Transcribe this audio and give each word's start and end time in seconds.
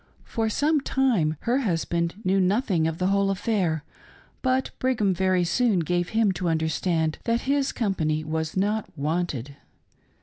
For 0.23 0.49
some 0.49 0.81
time 0.81 1.37
her 1.41 1.59
husband 1.59 2.15
knew 2.23 2.39
nothing 2.39 2.87
of 2.87 2.97
the 2.97 3.05
whole 3.09 3.29
affair, 3.29 3.83
but 4.41 4.71
Brigham 4.79 5.13
very 5.13 5.43
soon 5.43 5.77
gave 5.77 6.09
him 6.09 6.31
to 6.31 6.49
understand 6.49 7.19
that 7.25 7.41
his 7.41 7.71
company 7.71 8.23
was 8.23 8.57
not 8.57 8.89
wanted. 8.97 9.57